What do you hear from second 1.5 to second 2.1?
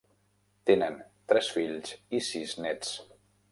fills